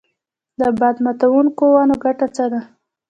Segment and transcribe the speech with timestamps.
[0.59, 2.61] د باد ماتوونکو ونو ګټه څه ده؟